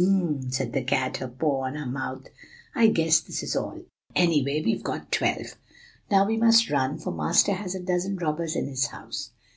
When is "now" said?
6.08-6.24